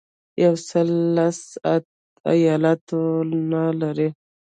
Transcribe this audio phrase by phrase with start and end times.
[0.43, 1.39] یو سل لس
[2.31, 4.09] ایاتونه لري.